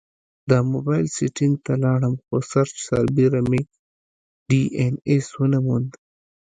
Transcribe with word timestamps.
د 0.49 0.51
مبایل 0.71 1.07
سیټینګ 1.15 1.55
ته 1.65 1.73
لاړم، 1.83 2.13
خو 2.23 2.35
سرچ 2.51 2.73
سربیره 2.89 3.41
مې 3.49 3.61
ډي 4.47 4.61
این 4.79 4.93
ایس 5.09 5.27
ونه 5.37 5.59
موند 5.65 5.89